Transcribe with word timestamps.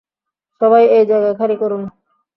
সবাই 0.61 0.83
এই 0.89 1.03
জায়গা 1.05 1.31
খালি 1.39 1.55
করুন। 1.57 1.81